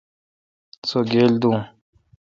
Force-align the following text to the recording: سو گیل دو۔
سو 0.89 0.99
گیل 1.11 1.33
دو۔ 1.41 1.51